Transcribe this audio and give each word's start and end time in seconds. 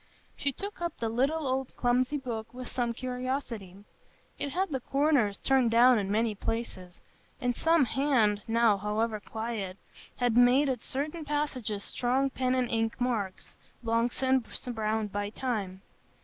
She 0.35 0.51
took 0.51 0.81
up 0.81 0.97
the 0.97 1.09
little, 1.09 1.45
old, 1.45 1.75
clumsy 1.77 2.17
book 2.17 2.55
with 2.55 2.67
some 2.67 2.91
curiosity; 2.91 3.75
it 4.39 4.49
had 4.49 4.69
the 4.71 4.79
corners 4.79 5.37
turned 5.37 5.69
down 5.69 5.99
in 5.99 6.09
many 6.09 6.33
places, 6.33 6.99
and 7.39 7.55
some 7.55 7.85
hand, 7.85 8.41
now 8.47 8.79
forever 8.79 9.19
quiet, 9.19 9.77
had 10.15 10.35
made 10.35 10.69
at 10.69 10.83
certain 10.83 11.23
passages 11.23 11.83
strong 11.83 12.31
pen 12.31 12.55
and 12.55 12.71
ink 12.71 12.99
marks, 12.99 13.55
long 13.83 14.09
since 14.09 14.67
browned 14.69 15.11
by 15.11 15.29
time. 15.29 15.83